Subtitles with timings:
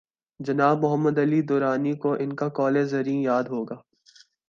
[0.39, 3.75] جناب محمد علی درانی کوان کا قول زریں یاد ہو گا۔